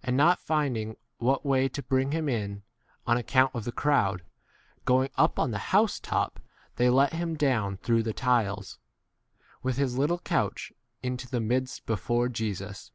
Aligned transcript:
And 0.00 0.16
not 0.16 0.38
finding 0.38 0.96
what 1.18 1.42
u 1.44 1.50
way 1.50 1.68
to 1.70 1.82
bring 1.82 2.12
him 2.12 2.28
in, 2.28 2.62
on 3.04 3.16
account 3.16 3.52
of 3.52 3.64
the 3.64 3.72
crowd, 3.72 4.22
go 4.84 5.02
ing 5.02 5.10
up 5.16 5.40
on 5.40 5.50
the 5.50 5.58
house 5.74 5.98
[top] 5.98 6.38
they 6.76 6.88
let 6.88 7.14
him 7.14 7.34
down 7.34 7.78
through 7.78 8.04
the 8.04 8.12
tiles, 8.14 8.78
with 9.64 9.76
his 9.76 9.98
little 9.98 10.20
couch, 10.20 10.72
into 11.02 11.28
the 11.28 11.40
midst 11.40 11.84
before 11.84 12.28
Jesus. 12.28 12.92